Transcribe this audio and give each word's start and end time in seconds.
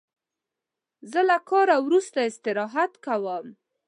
زه 1.11 1.19
له 1.29 1.37
کاره 1.49 1.77
وروسته 1.85 2.19
استراحت 2.29 2.91
کوم. 3.05 3.45